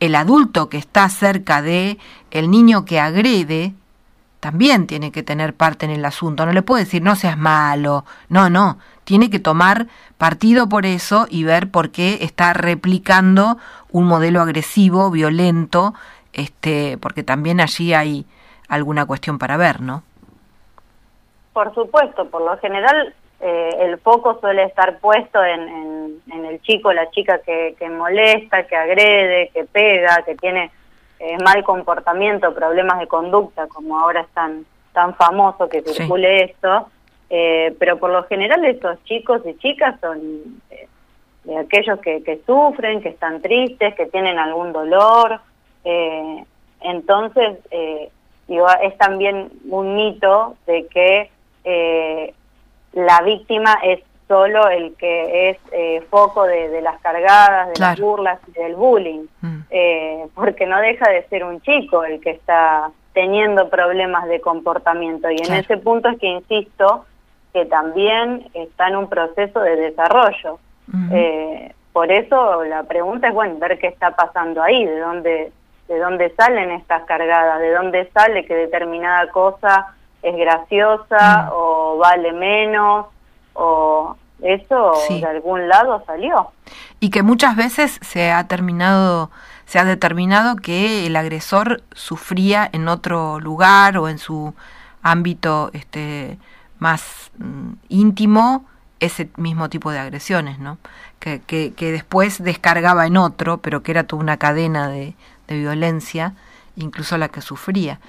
el 0.00 0.14
adulto 0.14 0.68
que 0.68 0.78
está 0.78 1.08
cerca 1.08 1.62
de 1.62 1.98
el 2.30 2.50
niño 2.50 2.84
que 2.84 3.00
agrede 3.00 3.74
también 4.42 4.88
tiene 4.88 5.12
que 5.12 5.22
tener 5.22 5.54
parte 5.54 5.86
en 5.86 5.92
el 5.92 6.04
asunto. 6.04 6.44
No 6.44 6.52
le 6.52 6.62
puede 6.62 6.82
decir 6.82 7.00
no 7.00 7.14
seas 7.14 7.38
malo, 7.38 8.04
no, 8.28 8.50
no, 8.50 8.78
tiene 9.04 9.30
que 9.30 9.38
tomar 9.38 9.86
partido 10.18 10.68
por 10.68 10.86
eso 10.86 11.26
y 11.28 11.44
ver 11.44 11.70
por 11.70 11.90
qué 11.90 12.18
está 12.22 12.52
replicando 12.52 13.58
un 13.90 14.06
modelo 14.06 14.40
agresivo, 14.40 15.10
violento, 15.10 15.94
este, 16.32 16.98
porque 16.98 17.22
también 17.22 17.60
allí 17.60 17.94
hay 17.94 18.24
alguna 18.68 19.06
cuestión 19.06 19.38
para 19.38 19.56
ver, 19.56 19.80
¿no? 19.80 20.02
Por 21.52 21.74
supuesto, 21.74 22.28
por 22.30 22.42
lo 22.42 22.56
general 22.58 23.14
eh, 23.40 23.76
el 23.80 23.98
foco 23.98 24.38
suele 24.40 24.62
estar 24.62 24.98
puesto 24.98 25.42
en, 25.44 26.20
en, 26.30 26.44
el 26.44 26.62
chico, 26.62 26.92
la 26.92 27.10
chica 27.10 27.40
que, 27.40 27.74
que, 27.78 27.90
molesta, 27.90 28.62
que 28.66 28.76
agrede, 28.76 29.50
que 29.52 29.64
pega, 29.64 30.22
que 30.24 30.36
tiene 30.36 30.70
eh, 31.18 31.36
mal 31.44 31.64
comportamiento, 31.64 32.54
problemas 32.54 33.00
de 33.00 33.08
conducta, 33.08 33.66
como 33.66 33.98
ahora 33.98 34.20
es 34.20 34.28
tan, 34.28 34.64
tan 34.92 35.14
famoso 35.16 35.68
que 35.68 35.82
circule 35.82 36.44
esto, 36.44 36.88
eh, 37.34 37.74
pero 37.78 37.98
por 37.98 38.10
lo 38.10 38.24
general 38.24 38.62
estos 38.66 39.02
chicos 39.04 39.40
y 39.46 39.54
chicas 39.54 39.98
son 40.00 40.60
de 41.44 41.56
aquellos 41.56 41.98
que, 42.00 42.22
que, 42.22 42.40
sufren, 42.44 43.00
que 43.00 43.08
están 43.08 43.40
tristes, 43.40 43.94
que 43.94 44.04
tienen 44.06 44.38
algún 44.38 44.72
dolor. 44.72 45.40
Eh, 45.82 46.44
entonces, 46.82 47.56
eh, 47.70 48.10
es 48.82 48.98
también 48.98 49.50
un 49.70 49.96
mito 49.96 50.56
de 50.66 50.86
que 50.88 51.30
eh, 51.64 52.34
la 52.92 53.22
víctima 53.22 53.78
es 53.82 54.00
solo 54.28 54.68
el 54.68 54.94
que 54.96 55.50
es 55.50 55.58
eh, 55.72 56.02
foco 56.10 56.44
de, 56.44 56.82
las 56.82 57.00
cargadas, 57.00 57.72
de 57.72 57.80
las 57.80 57.98
burlas 57.98 58.40
y 58.48 58.52
del 58.52 58.74
bullying, 58.74 59.26
mm. 59.40 59.58
eh, 59.70 60.26
porque 60.34 60.66
no 60.66 60.78
deja 60.80 61.08
de 61.10 61.26
ser 61.28 61.44
un 61.44 61.62
chico 61.62 62.04
el 62.04 62.20
que 62.20 62.30
está 62.30 62.90
teniendo 63.14 63.70
problemas 63.70 64.26
de 64.28 64.40
comportamiento. 64.40 65.30
Y 65.30 65.38
en 65.38 65.54
ese 65.54 65.78
punto 65.78 66.10
es 66.10 66.18
que 66.18 66.26
insisto 66.26 67.06
que 67.52 67.66
también 67.66 68.48
está 68.54 68.88
en 68.88 68.96
un 68.96 69.08
proceso 69.08 69.60
de 69.60 69.76
desarrollo. 69.76 70.58
Eh, 71.10 71.72
por 71.92 72.10
eso 72.10 72.64
la 72.64 72.82
pregunta 72.84 73.28
es, 73.28 73.34
bueno, 73.34 73.58
ver 73.58 73.78
qué 73.78 73.88
está 73.88 74.14
pasando 74.14 74.62
ahí, 74.62 74.84
de 74.84 74.98
dónde, 74.98 75.52
de 75.88 75.98
dónde 75.98 76.34
salen 76.36 76.70
estas 76.70 77.04
cargadas, 77.04 77.60
de 77.60 77.72
dónde 77.72 78.10
sale 78.12 78.44
que 78.44 78.54
determinada 78.54 79.30
cosa 79.30 79.94
es 80.22 80.36
graciosa 80.36 81.50
o 81.52 81.98
vale 81.98 82.32
menos 82.32 83.06
o 83.54 84.16
eso 84.42 84.92
de 85.08 85.26
algún 85.26 85.68
lado 85.68 86.02
salió. 86.06 86.52
Y 87.00 87.10
que 87.10 87.22
muchas 87.22 87.56
veces 87.56 87.98
se 88.02 88.30
ha 88.30 88.46
terminado 88.48 89.30
se 89.66 89.78
ha 89.78 89.84
determinado 89.84 90.56
que 90.56 91.06
el 91.06 91.16
agresor 91.16 91.82
sufría 91.92 92.68
en 92.72 92.88
otro 92.88 93.40
lugar 93.40 93.96
o 93.96 94.08
en 94.08 94.18
su 94.18 94.54
ámbito 95.02 95.70
este 95.72 96.36
más 96.82 97.30
mm, 97.38 97.72
íntimo 97.88 98.66
ese 99.00 99.30
mismo 99.36 99.68
tipo 99.70 99.90
de 99.90 99.98
agresiones, 99.98 100.58
¿no? 100.58 100.78
Que, 101.18 101.40
que, 101.40 101.92
después 101.92 102.42
descargaba 102.42 103.06
en 103.06 103.16
otro, 103.16 103.58
pero 103.58 103.82
que 103.82 103.92
era 103.92 104.04
toda 104.04 104.22
una 104.22 104.36
cadena 104.36 104.88
de, 104.88 105.14
de 105.46 105.58
violencia, 105.58 106.34
incluso 106.76 107.16
la 107.16 107.28
que 107.28 107.40
sufría. 107.40 108.00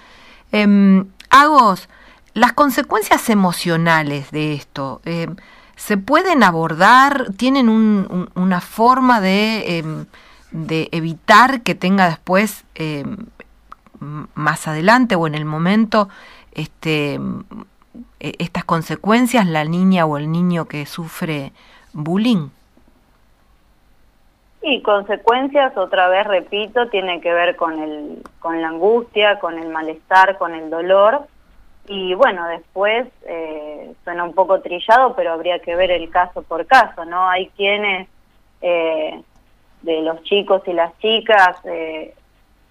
Eh, 0.51 1.03
Agos, 1.29 1.89
las 2.35 2.53
consecuencias 2.53 3.29
emocionales 3.29 4.29
de 4.29 4.53
esto, 4.53 5.01
eh, 5.05 5.27
¿se 5.75 5.97
pueden 5.97 6.43
abordar? 6.43 7.27
¿Tienen 7.37 7.69
una 7.69 8.61
forma 8.61 9.19
de, 9.19 9.79
em, 9.79 10.05
de, 10.51 10.89
evitar 10.91 11.61
que 11.61 11.73
tenga 11.73 12.07
después, 12.07 12.65
em, 12.75 13.17
más 14.35 14.67
adelante 14.67 15.15
o 15.15 15.25
en 15.25 15.33
el 15.33 15.45
momento, 15.45 16.07
este, 16.51 17.19
estas 18.19 18.63
consecuencias 18.63 19.45
la 19.47 19.65
niña 19.65 20.05
o 20.05 20.17
el 20.17 20.31
niño 20.31 20.65
que 20.65 20.85
sufre 20.85 21.51
bullying? 21.93 22.49
Y 24.61 24.81
consecuencias, 24.81 25.75
otra 25.75 26.07
vez 26.07 26.25
repito, 26.25 26.87
tiene 26.87 27.19
que 27.19 27.33
ver 27.33 27.57
con, 27.57 27.79
el, 27.79 28.23
con 28.39 28.61
la 28.61 28.69
angustia, 28.69 29.39
con 29.39 29.59
el 29.59 29.69
malestar, 29.69 30.37
con 30.37 30.53
el 30.53 30.69
dolor 30.69 31.27
y 31.87 32.13
bueno, 32.13 32.47
después 32.47 33.07
eh, 33.25 33.93
suena 34.03 34.23
un 34.23 34.33
poco 34.33 34.61
trillado, 34.61 35.15
pero 35.15 35.33
habría 35.33 35.59
que 35.59 35.75
ver 35.75 35.91
el 35.91 36.09
caso 36.09 36.41
por 36.43 36.65
caso, 36.65 37.03
¿no? 37.03 37.27
Hay 37.29 37.47
quienes 37.49 38.07
eh, 38.61 39.21
de 39.81 40.01
los 40.01 40.23
chicos 40.23 40.61
y 40.65 40.73
las 40.73 40.97
chicas 40.99 41.57
eh, 41.65 42.13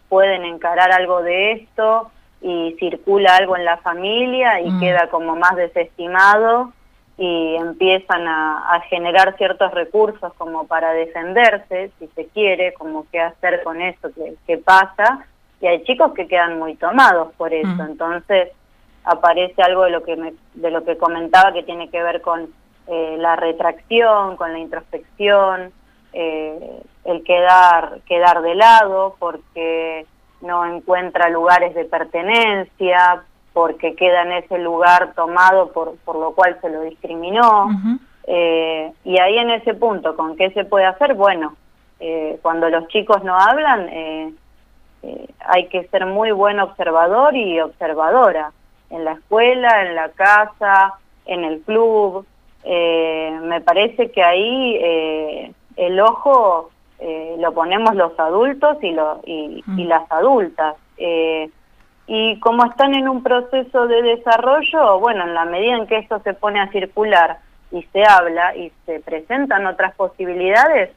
pueden 0.08 0.44
encarar 0.44 0.92
algo 0.92 1.22
de 1.22 1.52
esto 1.52 2.10
y 2.42 2.76
circula 2.78 3.36
algo 3.36 3.56
en 3.56 3.64
la 3.64 3.76
familia 3.78 4.60
y 4.60 4.70
mm. 4.70 4.80
queda 4.80 5.08
como 5.08 5.36
más 5.36 5.54
desestimado 5.56 6.72
y 7.16 7.54
empiezan 7.54 8.26
a, 8.26 8.82
generar 8.88 9.36
ciertos 9.36 9.72
recursos 9.72 10.32
como 10.34 10.66
para 10.66 10.92
defenderse, 10.92 11.92
si 11.98 12.08
se 12.08 12.26
quiere, 12.28 12.74
como 12.74 13.06
qué 13.12 13.20
hacer 13.20 13.62
con 13.62 13.80
eso 13.80 14.08
que, 14.46 14.58
pasa, 14.58 15.24
y 15.60 15.66
hay 15.66 15.84
chicos 15.84 16.12
que 16.14 16.26
quedan 16.26 16.58
muy 16.58 16.74
tomados 16.74 17.32
por 17.34 17.54
eso, 17.54 17.68
mm. 17.68 17.80
entonces 17.80 18.48
aparece 19.04 19.62
algo 19.62 19.84
de 19.84 19.90
lo 19.90 20.02
que 20.02 20.16
me, 20.16 20.34
de 20.54 20.70
lo 20.70 20.84
que 20.84 20.96
comentaba 20.96 21.52
que 21.52 21.62
tiene 21.62 21.90
que 21.90 22.02
ver 22.02 22.22
con 22.22 22.48
eh, 22.88 23.16
la 23.18 23.36
retracción, 23.36 24.36
con 24.36 24.52
la 24.52 24.58
introspección, 24.58 25.72
eh, 26.12 26.82
el 27.04 27.22
quedar 27.24 28.00
quedar 28.06 28.42
de 28.42 28.54
lado 28.54 29.16
porque 29.18 30.06
no 30.42 30.66
encuentra 30.66 31.28
lugares 31.30 31.74
de 31.74 31.84
pertenencia, 31.84 33.22
porque 33.52 33.94
queda 33.94 34.22
en 34.22 34.32
ese 34.32 34.58
lugar 34.58 35.12
tomado 35.14 35.72
por, 35.72 35.96
por 36.04 36.16
lo 36.16 36.32
cual 36.32 36.58
se 36.60 36.70
lo 36.70 36.82
discriminó. 36.82 37.68
eh, 38.26 38.92
y 39.04 39.18
ahí 39.18 39.38
en 39.38 39.50
ese 39.50 39.74
punto, 39.74 40.16
¿con 40.16 40.36
qué 40.36 40.50
se 40.50 40.64
puede 40.64 40.86
hacer? 40.86 41.14
Bueno, 41.14 41.54
eh, 42.00 42.38
cuando 42.42 42.68
los 42.68 42.88
chicos 42.88 43.22
no 43.24 43.36
hablan, 43.38 43.88
eh, 43.88 44.32
eh, 45.02 45.28
hay 45.40 45.68
que 45.68 45.84
ser 45.88 46.06
muy 46.06 46.32
buen 46.32 46.60
observador 46.60 47.36
y 47.36 47.60
observadora 47.60 48.52
en 48.90 49.04
la 49.04 49.12
escuela, 49.12 49.82
en 49.86 49.94
la 49.94 50.08
casa, 50.10 50.94
en 51.26 51.44
el 51.44 51.60
club. 51.60 52.26
Eh, 52.64 53.38
me 53.42 53.60
parece 53.60 54.10
que 54.10 54.22
ahí 54.22 54.76
eh, 54.80 55.52
el 55.76 56.00
ojo 56.00 56.71
eh, 57.02 57.36
lo 57.38 57.52
ponemos 57.52 57.94
los 57.94 58.18
adultos 58.18 58.78
y, 58.82 58.92
lo, 58.92 59.20
y, 59.24 59.62
mm. 59.66 59.80
las 59.88 60.10
adultas. 60.10 60.76
y 62.06 62.38
como 62.40 62.64
están 62.66 62.94
en 62.94 63.08
un 63.08 63.22
proceso 63.22 63.86
de 63.86 64.02
desarrollo, 64.02 65.00
bueno, 65.00 65.24
en 65.24 65.34
la 65.34 65.44
medida 65.44 65.76
en 65.76 65.86
que 65.86 65.98
esto 65.98 66.20
se 66.20 66.34
pone 66.34 66.60
a 66.60 66.70
circular 66.70 67.38
y 67.70 67.82
se 67.92 68.04
habla 68.04 68.54
y 68.56 68.70
se 68.86 69.00
presentan 69.00 69.66
otras 69.66 69.94
posibilidades, 69.94 70.90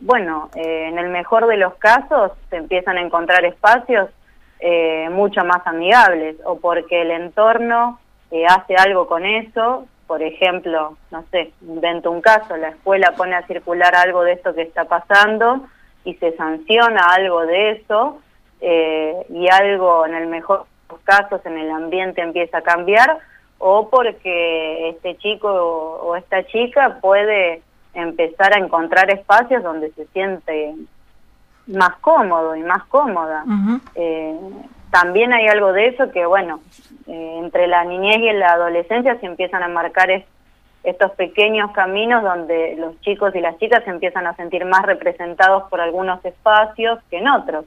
bueno, 0.00 0.50
en 0.54 0.98
el 0.98 1.08
mejor 1.08 1.46
de 1.46 1.56
los 1.56 1.74
casos 1.76 2.32
se 2.50 2.56
empiezan 2.56 2.98
a 2.98 3.00
encontrar 3.00 3.44
espacios 3.44 4.10
eh, 4.58 5.10
mucho 5.10 5.44
más 5.44 5.66
amigables 5.66 6.36
o 6.46 6.58
porque 6.58 7.02
el 7.02 7.10
entorno 7.10 8.00
eh, 8.30 8.46
hace 8.46 8.74
algo 8.74 9.06
con 9.06 9.26
eso, 9.26 9.86
por 10.06 10.22
ejemplo, 10.22 10.96
no 11.10 11.24
sé, 11.30 11.52
invento 11.62 12.10
un 12.10 12.20
caso, 12.20 12.56
la 12.56 12.68
escuela 12.68 13.14
pone 13.16 13.34
a 13.34 13.46
circular 13.46 13.94
algo 13.94 14.22
de 14.22 14.32
esto 14.32 14.54
que 14.54 14.62
está 14.62 14.84
pasando 14.84 15.66
y 16.04 16.14
se 16.14 16.36
sanciona 16.36 17.00
algo 17.14 17.44
de 17.46 17.72
eso 17.72 18.20
eh, 18.60 19.26
y 19.28 19.48
algo 19.48 20.06
en 20.06 20.14
el 20.14 20.28
mejor 20.28 20.66
los 20.88 21.00
casos 21.00 21.44
en 21.44 21.58
el 21.58 21.70
ambiente 21.70 22.22
empieza 22.22 22.58
a 22.58 22.62
cambiar 22.62 23.18
o 23.58 23.88
porque 23.88 24.90
este 24.90 25.16
chico 25.16 25.48
o 25.48 26.14
esta 26.16 26.44
chica 26.46 26.98
puede 27.00 27.62
empezar 27.94 28.54
a 28.54 28.58
encontrar 28.58 29.10
espacios 29.10 29.62
donde 29.62 29.90
se 29.92 30.06
siente 30.08 30.74
más 31.66 31.96
cómodo 32.00 32.54
y 32.54 32.62
más 32.62 32.84
cómoda. 32.84 33.44
eh, 33.94 34.15
también 34.98 35.34
hay 35.34 35.46
algo 35.48 35.74
de 35.74 35.88
eso 35.88 36.10
que, 36.10 36.24
bueno, 36.24 36.60
eh, 37.06 37.34
entre 37.38 37.66
la 37.66 37.84
niñez 37.84 38.16
y 38.16 38.32
la 38.32 38.52
adolescencia 38.52 39.20
se 39.20 39.26
empiezan 39.26 39.62
a 39.62 39.68
marcar 39.68 40.08
estos 40.84 41.10
pequeños 41.12 41.70
caminos 41.72 42.22
donde 42.22 42.76
los 42.78 42.98
chicos 43.02 43.34
y 43.34 43.40
las 43.40 43.58
chicas 43.58 43.84
se 43.84 43.90
empiezan 43.90 44.26
a 44.26 44.34
sentir 44.36 44.64
más 44.64 44.86
representados 44.86 45.64
por 45.68 45.82
algunos 45.82 46.24
espacios 46.24 46.98
que 47.10 47.18
en 47.18 47.28
otros. 47.28 47.66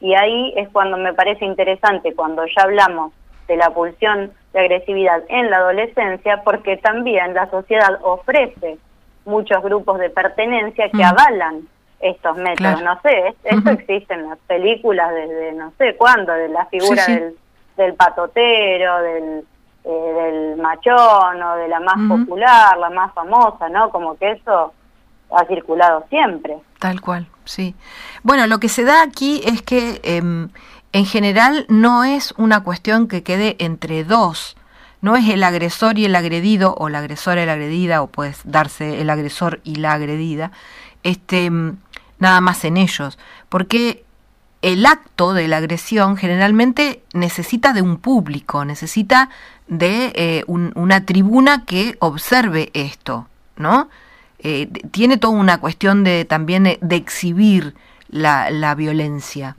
Y 0.00 0.14
ahí 0.14 0.52
es 0.56 0.68
cuando 0.70 0.96
me 0.96 1.14
parece 1.14 1.44
interesante, 1.44 2.12
cuando 2.12 2.44
ya 2.44 2.64
hablamos 2.64 3.12
de 3.46 3.56
la 3.56 3.70
pulsión 3.70 4.32
de 4.52 4.58
agresividad 4.58 5.22
en 5.28 5.50
la 5.50 5.58
adolescencia, 5.58 6.42
porque 6.42 6.76
también 6.78 7.34
la 7.34 7.48
sociedad 7.50 8.00
ofrece 8.02 8.78
muchos 9.24 9.62
grupos 9.62 10.00
de 10.00 10.10
pertenencia 10.10 10.90
que 10.90 11.04
avalan 11.04 11.68
estos 12.00 12.36
métodos. 12.36 12.82
No 12.82 13.00
sé, 13.00 13.34
esto 13.44 13.70
existe 13.70 14.14
en 14.14 14.28
las 14.28 14.38
películas 14.46 15.12
desde 15.12 15.52
no 15.52 15.72
sé 15.78 15.96
cuándo, 15.96 16.32
de 16.32 16.48
la 16.48 16.66
figura 16.66 17.04
Del, 17.06 17.34
del 17.76 17.94
patotero, 17.94 19.02
del, 19.02 19.44
eh, 19.84 19.90
del 19.90 20.56
machón 20.56 21.42
o 21.42 21.56
de 21.56 21.68
la 21.68 21.80
más 21.80 21.96
popular, 22.08 22.78
la 22.78 22.90
más 22.90 23.12
famosa, 23.12 23.68
¿no? 23.68 23.90
Como 23.90 24.16
que 24.16 24.32
eso 24.32 24.72
ha 25.30 25.44
circulado 25.46 26.04
siempre. 26.08 26.56
Tal 26.78 27.00
cual, 27.00 27.26
sí. 27.44 27.74
Bueno, 28.22 28.46
lo 28.46 28.60
que 28.60 28.68
se 28.68 28.84
da 28.84 29.02
aquí 29.02 29.42
es 29.44 29.62
que 29.62 30.00
em, 30.04 30.48
en 30.92 31.06
general 31.06 31.66
no 31.68 32.04
es 32.04 32.32
una 32.38 32.62
cuestión 32.62 33.08
que 33.08 33.22
quede 33.22 33.56
entre 33.58 34.04
dos. 34.04 34.56
No 35.00 35.16
es 35.16 35.28
el 35.28 35.42
agresor 35.42 35.98
y 35.98 36.06
el 36.06 36.16
agredido, 36.16 36.74
o 36.78 36.88
la 36.88 37.00
agresora 37.00 37.42
y 37.42 37.46
la 37.46 37.52
agredida, 37.52 38.00
o 38.00 38.06
puede 38.06 38.34
darse 38.44 39.02
el 39.02 39.10
agresor 39.10 39.60
y 39.64 39.74
la 39.76 39.92
agredida, 39.92 40.50
este, 41.04 41.44
em, 41.44 41.76
nada 42.18 42.40
más 42.40 42.64
en 42.64 42.76
ellos. 42.76 43.18
Porque 43.48 44.04
el 44.62 44.86
acto 44.86 45.34
de 45.34 45.46
la 45.46 45.58
agresión 45.58 46.16
generalmente 46.16 47.02
necesita 47.12 47.72
de 47.74 47.82
un 47.82 47.98
público, 47.98 48.64
necesita 48.64 49.28
de 49.68 50.12
eh, 50.14 50.44
una 50.46 51.04
tribuna 51.04 51.64
que 51.66 51.96
observe 52.00 52.70
esto, 52.72 53.28
¿no? 53.56 53.88
Eh, 54.38 54.68
tiene 54.90 55.16
toda 55.16 55.34
una 55.34 55.60
cuestión 55.60 56.02
de 56.02 56.24
también 56.24 56.64
de, 56.64 56.96
exhibir 56.96 57.74
la, 58.08 58.50
la, 58.50 58.74
violencia. 58.74 59.56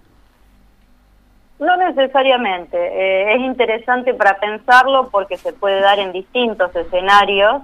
No 1.59 1.77
necesariamente. 1.77 2.77
Eh, 2.77 3.35
es 3.35 3.41
interesante 3.41 4.13
para 4.13 4.39
pensarlo 4.39 5.09
porque 5.09 5.37
se 5.37 5.53
puede 5.53 5.81
dar 5.81 5.99
en 5.99 6.11
distintos 6.11 6.75
escenarios 6.75 7.61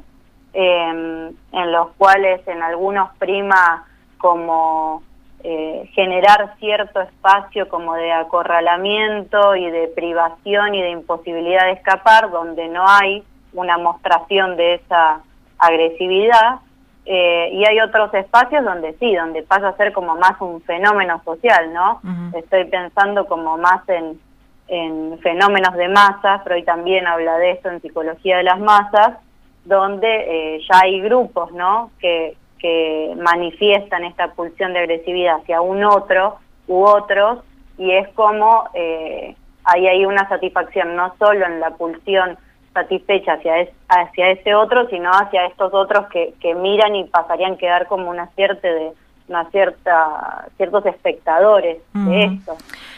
en 0.53 1.35
los 1.51 1.89
cuales 1.97 2.45
en 2.47 2.61
algunos 2.61 3.15
prima 3.17 3.85
como 4.17 5.01
eh, 5.43 5.89
generar 5.93 6.55
cierto 6.59 7.01
espacio 7.01 7.67
como 7.67 7.95
de 7.95 8.11
acorralamiento 8.11 9.55
y 9.55 9.71
de 9.71 9.87
privación 9.87 10.75
y 10.75 10.83
de 10.83 10.91
imposibilidad 10.91 11.65
de 11.65 11.71
escapar, 11.71 12.29
donde 12.29 12.67
no 12.67 12.87
hay 12.87 13.23
una 13.53 13.79
mostración 13.79 14.55
de 14.55 14.75
esa 14.75 15.21
agresividad, 15.57 16.59
eh, 17.05 17.49
y 17.53 17.65
hay 17.65 17.79
otros 17.79 18.13
espacios 18.13 18.63
donde 18.63 18.93
sí, 18.99 19.15
donde 19.15 19.41
pasa 19.41 19.69
a 19.69 19.77
ser 19.77 19.91
como 19.93 20.15
más 20.15 20.39
un 20.39 20.61
fenómeno 20.61 21.19
social, 21.25 21.73
¿no? 21.73 21.99
Estoy 22.35 22.65
pensando 22.65 23.25
como 23.25 23.57
más 23.57 23.81
en, 23.89 24.21
en 24.67 25.17
fenómenos 25.23 25.73
de 25.73 25.87
masas, 25.87 26.41
pero 26.43 26.55
hoy 26.55 26.63
también 26.63 27.07
habla 27.07 27.37
de 27.37 27.51
esto 27.51 27.69
en 27.69 27.81
psicología 27.81 28.37
de 28.37 28.43
las 28.43 28.59
masas, 28.59 29.17
donde 29.65 30.07
eh, 30.55 30.61
ya 30.69 30.79
hay 30.81 31.01
grupos, 31.01 31.51
¿no? 31.51 31.91
Que, 31.99 32.35
que 32.59 33.15
manifiestan 33.21 34.03
esta 34.03 34.31
pulsión 34.33 34.73
de 34.73 34.79
agresividad 34.79 35.37
hacia 35.37 35.61
un 35.61 35.83
otro 35.83 36.37
u 36.67 36.83
otros 36.83 37.39
y 37.77 37.91
es 37.91 38.07
como 38.09 38.69
eh, 38.73 39.35
ahí 39.63 39.87
hay 39.87 40.05
una 40.05 40.27
satisfacción 40.29 40.95
no 40.95 41.15
solo 41.17 41.45
en 41.45 41.59
la 41.59 41.71
pulsión 41.71 42.37
satisfecha 42.73 43.33
hacia, 43.33 43.67
hacia 43.89 44.31
ese 44.31 44.55
otro, 44.55 44.87
sino 44.89 45.09
hacia 45.11 45.45
estos 45.47 45.73
otros 45.73 46.07
que, 46.07 46.33
que 46.39 46.55
miran 46.55 46.95
y 46.95 47.03
pasarían 47.05 47.53
a 47.53 47.57
quedar 47.57 47.87
como 47.87 48.09
una 48.09 48.27
cierta 48.27 48.67
de 48.67 48.91
una 49.27 49.49
cierta 49.49 50.45
ciertos 50.57 50.85
espectadores 50.85 51.81
de 51.93 52.23
esto. 52.23 52.57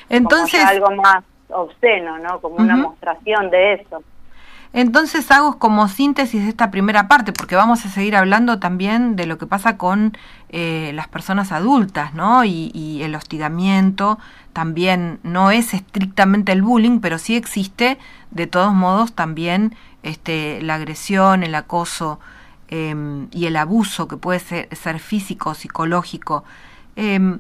Entonces 0.09 0.63
algo 0.65 0.91
más 0.91 1.23
obsceno, 1.49 2.17
¿no? 2.19 2.39
Como 2.39 2.55
una 2.55 2.75
mostración 2.75 3.49
de 3.49 3.73
eso. 3.73 4.03
Entonces 4.73 5.29
hago 5.29 5.59
como 5.59 5.87
síntesis 5.87 6.41
de 6.41 6.49
esta 6.49 6.71
primera 6.71 7.07
parte, 7.07 7.31
porque 7.31 7.55
vamos 7.55 7.85
a 7.85 7.89
seguir 7.89 8.15
hablando 8.15 8.57
también 8.57 9.15
de 9.15 9.27
lo 9.27 9.37
que 9.37 9.45
pasa 9.45 9.77
con 9.77 10.17
eh, 10.49 10.91
las 10.95 11.07
personas 11.07 11.51
adultas, 11.51 12.15
¿no? 12.15 12.43
Y, 12.43 12.71
el 13.03 13.15
hostigamiento 13.15 14.17
también 14.53 15.19
no 15.23 15.51
es 15.51 15.73
estrictamente 15.73 16.51
el 16.53 16.61
bullying, 16.63 16.99
pero 17.01 17.19
sí 17.19 17.35
existe 17.35 17.99
de 18.31 18.47
todos 18.47 18.73
modos 18.73 19.13
también 19.13 19.75
este, 20.01 20.61
la 20.61 20.75
agresión, 20.75 21.43
el 21.43 21.53
acoso 21.53 22.19
em, 22.69 23.27
y 23.31 23.45
el 23.45 23.57
abuso 23.57 24.07
que 24.07 24.17
puede 24.17 24.39
ser, 24.39 24.69
ser 24.75 24.99
físico, 24.99 25.53
psicológico. 25.53 26.43
Em, 26.95 27.39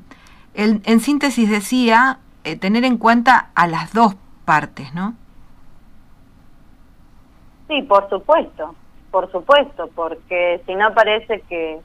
en 0.53 0.99
síntesis 0.99 1.49
decía 1.49 2.19
eh, 2.43 2.57
tener 2.57 2.83
en 2.83 2.97
cuenta 2.97 3.49
a 3.55 3.67
las 3.67 3.93
dos 3.93 4.15
partes, 4.45 4.93
¿no? 4.93 5.15
Sí, 7.67 7.81
por 7.83 8.09
supuesto, 8.09 8.75
por 9.11 9.31
supuesto, 9.31 9.89
porque 9.95 10.61
si 10.65 10.75
no 10.75 10.93
parece 10.93 11.41
que, 11.41 11.79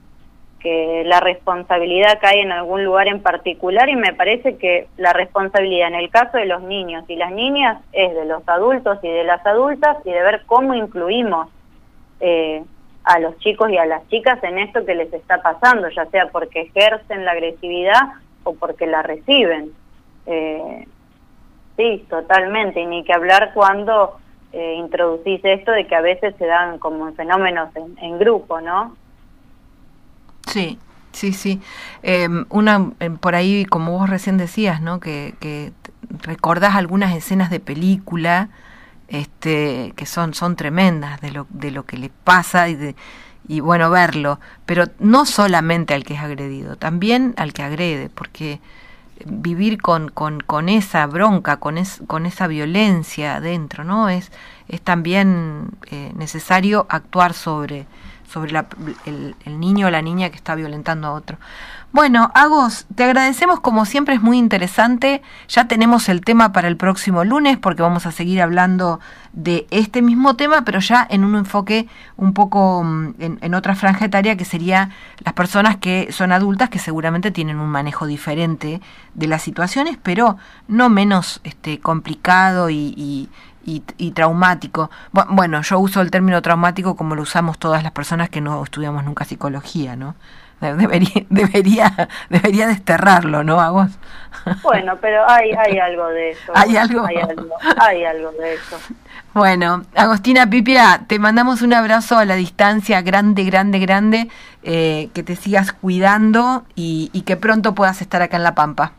que 0.61 1.05
la 1.07 1.21
responsabilidad 1.21 2.19
cae 2.21 2.41
en 2.41 2.53
algún 2.53 2.85
lugar 2.85 3.09
en 3.09 3.23
particular 3.23 3.89
y 3.89 3.97
me 3.97 4.13
parece 4.13 4.57
que 4.57 4.89
la 4.97 5.13
responsabilidad 5.13 5.89
en 5.89 5.95
el 5.95 6.11
caso 6.11 6.37
de 6.37 6.47
los 6.47 6.63
niños 6.63 7.05
y 7.09 7.17
las 7.17 7.31
niñas 7.31 7.81
es 7.93 8.15
de 8.15 8.25
los 8.25 8.47
adultos 8.49 8.99
y 9.03 9.09
de 9.09 9.25
las 9.25 9.45
adultas 9.47 9.99
y 10.05 10.11
de 10.11 10.23
ver 10.23 10.43
cómo 10.47 10.75
incluimos 10.75 11.49
eh, 12.21 12.65
a 13.05 13.21
los 13.21 13.39
chicos 13.39 13.71
y 13.71 13.79
a 13.79 13.87
las 13.87 14.07
chicas 14.09 14.43
en 14.43 14.59
esto 14.59 14.85
que 14.85 14.95
les 14.95 15.13
está 15.13 15.41
pasando, 15.41 15.89
ya 15.89 16.07
sea 16.07 16.27
porque 16.31 16.63
ejercen 16.63 17.25
la 17.25 17.33
agresividad 17.33 18.03
o 18.45 18.55
porque 18.55 18.87
la 18.87 19.03
reciben. 19.03 19.73
Eh, 20.27 20.87
sí, 21.77 22.05
totalmente, 22.11 22.81
y 22.81 22.87
ni 22.87 23.05
que 23.05 23.15
hablar 23.15 23.53
cuando 23.55 24.19
eh, 24.53 24.75
introducís 24.79 25.41
esto 25.45 25.73
de 25.73 25.87
que 25.87 25.95
a 25.95 26.01
veces 26.01 26.35
se 26.39 26.47
dan 26.47 26.79
como 26.79 27.13
fenómenos 27.13 27.71
en, 27.77 28.19
grupo, 28.19 28.61
¿no? 28.61 28.97
Sí, 30.47 30.79
sí, 31.13 31.33
sí. 31.33 31.61
Em, 32.03 32.47
una, 32.51 32.93
em, 33.01 33.19
por 33.19 33.35
ahí, 33.35 33.65
como 33.65 33.93
vos 33.93 34.09
recién 34.09 34.39
decías, 34.39 34.81
¿no? 34.81 35.01
Que, 35.01 35.35
que 35.41 35.73
recordás 36.23 36.77
algunas 36.77 37.15
escenas 37.15 37.51
de 37.51 37.61
película 37.61 38.49
este, 39.09 39.93
que 39.97 40.07
son, 40.07 40.35
son 40.35 40.57
tremendas 40.57 41.21
de 41.21 41.31
lo, 41.31 41.47
de 41.51 41.71
lo 41.71 41.85
que 41.85 41.97
le 41.97 42.11
pasa 42.25 42.69
y 42.69 42.75
de 42.75 42.95
y 43.49 43.61
bueno 43.61 43.91
verlo, 43.91 44.39
pero 44.67 44.85
no 44.99 45.25
solamente 45.25 45.95
al 45.95 46.05
que 46.05 46.15
es 46.15 46.21
agredido, 46.21 46.77
también 46.77 47.33
al 47.39 47.55
que 47.55 47.63
agrede, 47.63 48.11
porque 48.11 48.61
vivir 49.27 49.81
con, 49.81 50.09
con, 50.09 50.41
con 50.41 50.69
esa 50.69 51.07
bronca, 51.07 51.59
con, 51.59 51.79
es, 51.79 52.03
con 52.07 52.27
esa 52.27 52.47
violencia 52.47 53.37
adentro, 53.37 53.85
¿no? 53.85 54.09
Es, 54.09 54.31
es 54.69 54.81
también 54.81 55.71
eh, 55.91 56.13
necesario 56.17 56.87
actuar 56.89 57.35
sobre, 57.35 57.87
sobre 58.29 58.53
la, 58.53 58.67
el, 59.07 59.35
niño 59.61 59.87
o 59.87 59.91
la 59.91 60.03
niña 60.03 60.31
que 60.31 60.37
está 60.37 60.55
violentando 60.55 61.09
a 61.09 61.13
otro. 61.13 61.39
Bueno, 61.91 62.31
Agos, 62.35 62.87
te 62.95 63.05
agradecemos 63.05 63.61
como 63.61 63.87
siempre, 63.87 64.15
es 64.15 64.21
muy 64.21 64.37
interesante. 64.37 65.23
Ya 65.49 65.69
tenemos 65.69 66.11
el 66.11 66.21
tema 66.21 66.53
para 66.53 66.69
el 66.69 66.77
próximo 66.77 67.25
lunes 67.25 67.57
porque 67.57 67.81
vamos 67.81 68.05
a 68.05 68.13
seguir 68.13 68.43
hablando 68.43 69.01
de 69.33 69.67
este 69.71 70.03
mismo 70.03 70.37
tema, 70.37 70.65
pero 70.67 70.81
ya 70.81 71.07
en 71.09 71.25
un 71.25 71.35
enfoque 71.35 71.89
un 72.17 72.35
poco 72.35 72.83
mm, 72.85 73.15
en, 73.41 73.55
otra 73.55 73.75
franja 73.75 74.05
etaria 74.05 74.37
que 74.37 74.45
sería 74.45 74.91
las 75.25 75.33
personas 75.33 75.79
que 75.79 76.13
son 76.13 76.31
adultas 76.33 76.69
que 76.69 76.79
seguramente 76.79 77.31
tienen 77.31 77.59
un 77.59 77.71
manejo 77.71 78.07
diferente 78.07 78.83
de 79.15 79.27
las 79.27 79.43
situaciones, 79.43 79.97
pero 80.03 80.37
no 80.67 80.91
menos 80.91 81.41
este, 81.45 81.81
complicado 81.81 82.69
y, 82.69 83.31
y, 83.65 84.11
traumático. 84.13 84.91
Bueno, 85.13 85.61
yo 85.63 85.79
uso 85.79 86.01
el 86.01 86.11
término 86.11 86.41
traumático 86.43 86.97
como 86.97 87.15
lo 87.15 87.23
usamos 87.23 87.59
todas 87.59 87.83
las 87.83 87.93
personas 87.93 88.31
que 88.31 88.41
no 88.41 88.63
estudiamos 88.63 89.05
nunca 89.05 89.25
psicología, 89.25 89.97
¿no? 89.97 90.15
Debería, 90.61 91.27
debería, 91.31 92.09
debería 92.31 92.67
desterrarlo, 92.67 93.45
¿no, 93.45 93.61
a 93.61 93.71
vos? 93.71 93.91
Bueno, 94.63 94.97
pero 95.01 95.29
hay, 95.29 95.53
hay 95.53 95.79
algo 95.79 96.07
de 96.09 96.31
eso. 96.31 96.53
¿Hay 96.55 96.77
algo? 96.77 97.05
Hay 97.07 97.17
algo, 97.17 97.55
hay 97.81 98.05
algo 98.05 98.33
de 98.33 98.55
eso. 98.55 98.79
Bueno, 99.35 99.85
Agostina 99.95 100.49
Pipia, 100.49 101.03
te 101.07 101.19
mandamos 101.19 101.63
un 101.63 101.75
abrazo 101.75 102.19
a 102.19 102.25
la 102.25 102.35
distancia 102.35 103.03
grande, 103.03 103.45
grande, 103.45 103.79
grande, 103.79 104.29
eh, 104.63 105.11
que 105.15 105.23
te 105.23 105.37
sigas 105.37 105.73
cuidando 105.73 106.65
y, 106.75 107.11
y 107.13 107.23
que 107.23 107.37
pronto 107.37 107.75
puedas 107.75 108.01
estar 108.01 108.23
acá 108.23 108.37
en 108.37 108.43
La 108.43 108.55
Pampa. 108.55 108.93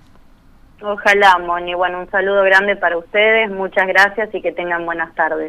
Ojalá, 0.82 1.38
Moni. 1.40 1.74
Bueno, 1.74 2.00
un 2.00 2.10
saludo 2.10 2.44
grande 2.44 2.76
para 2.76 2.98
ustedes, 2.98 3.52
muchas 3.52 3.86
gracias 3.88 4.34
y 4.34 4.42
que 4.42 4.52
tengan 4.52 4.86
buenas 4.86 5.14
tardes. 5.14 5.38